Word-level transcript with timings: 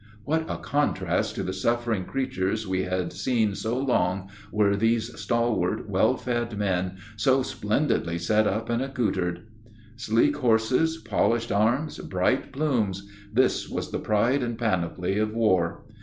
What 0.25 0.49
a 0.49 0.57
contrast 0.57 1.35
to 1.35 1.43
the 1.43 1.53
suffering 1.53 2.05
creatures 2.05 2.67
we 2.67 2.85
had 2.85 3.13
seen 3.13 3.53
so 3.53 3.77
long 3.77 4.29
were 4.51 4.75
these 4.75 5.15
stalwart, 5.19 5.87
well 5.87 6.17
fed 6.17 6.57
men, 6.57 6.97
so 7.15 7.43
splendidly 7.43 8.17
set 8.17 8.47
up 8.47 8.67
and 8.71 8.81
accoutred! 8.81 9.41
Sleek 9.97 10.37
horses, 10.37 10.97
polished 10.97 11.51
arms, 11.51 11.99
bright 11.99 12.51
plumes, 12.51 13.07
this 13.31 13.69
was 13.69 13.91
the 13.91 13.99
pride 13.99 14.41
and 14.41 14.57
panoply 14.57 15.19
of 15.19 15.35
war! 15.35 15.83